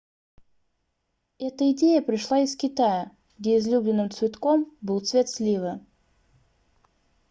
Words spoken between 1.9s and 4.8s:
пришла из китая где излюбленным цветком